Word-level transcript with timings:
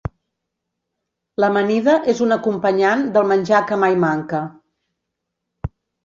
L'amanida 1.43 1.93
és 2.13 2.21
un 2.27 2.33
acompanyant 2.35 3.03
del 3.17 3.29
menjar 3.33 3.59
que 3.73 3.77
mai 3.83 3.97
manca. 4.05 4.41